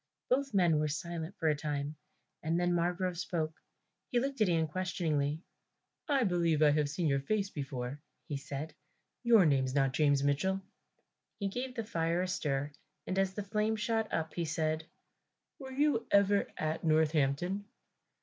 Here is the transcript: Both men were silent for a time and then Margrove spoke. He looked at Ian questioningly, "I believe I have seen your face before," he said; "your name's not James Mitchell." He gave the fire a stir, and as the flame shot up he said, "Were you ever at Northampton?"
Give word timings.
Both 0.31 0.51
men 0.55 0.79
were 0.79 0.87
silent 0.87 1.37
for 1.37 1.47
a 1.47 1.55
time 1.55 1.95
and 2.41 2.59
then 2.59 2.71
Margrove 2.73 3.17
spoke. 3.19 3.61
He 4.09 4.19
looked 4.19 4.41
at 4.41 4.49
Ian 4.49 4.65
questioningly, 4.67 5.43
"I 6.09 6.23
believe 6.23 6.63
I 6.63 6.71
have 6.71 6.89
seen 6.89 7.05
your 7.05 7.19
face 7.19 7.51
before," 7.51 7.99
he 8.27 8.35
said; 8.35 8.73
"your 9.21 9.45
name's 9.45 9.75
not 9.75 9.93
James 9.93 10.23
Mitchell." 10.23 10.59
He 11.37 11.49
gave 11.49 11.75
the 11.75 11.83
fire 11.83 12.23
a 12.23 12.27
stir, 12.27 12.71
and 13.05 13.19
as 13.19 13.35
the 13.35 13.43
flame 13.43 13.75
shot 13.75 14.11
up 14.11 14.33
he 14.33 14.43
said, 14.45 14.85
"Were 15.59 15.71
you 15.71 16.07
ever 16.09 16.47
at 16.57 16.83
Northampton?" 16.83 17.65